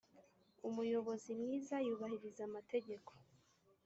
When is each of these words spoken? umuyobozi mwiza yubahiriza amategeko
umuyobozi 0.67 1.29
mwiza 1.39 1.75
yubahiriza 1.87 2.41
amategeko 2.49 3.11